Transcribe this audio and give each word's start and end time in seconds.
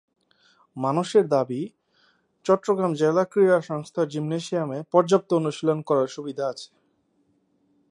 মানসের 0.75 1.25
দাবি, 1.27 1.61
চট্টগ্রাম 2.45 2.91
জেলা 2.93 3.23
ক্রীড়া 3.25 3.59
সংস্থার 3.61 4.07
জিমনেসিয়ামে 4.07 4.79
পর্যাপ্ত 4.91 5.29
অনুশীলন 5.33 5.79
করার 5.81 6.07
সুবিধা 6.07 6.43
আছে। 6.47 6.67